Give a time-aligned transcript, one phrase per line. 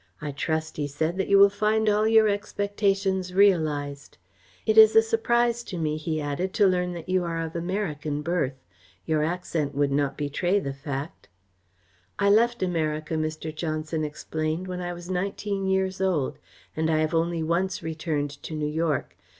[0.19, 4.17] "I trust," he said, "that you will find all your expectations realised.
[4.65, 8.23] It is a surprise to me," he added, "to learn that you are of American
[8.23, 8.65] birth.
[9.05, 11.29] Your accent would not betray the fact."
[12.17, 13.53] "I left America," Mr.
[13.55, 16.39] Johnson explained, "when I was nineteen years old,
[16.75, 19.15] and I have only once returned to New York.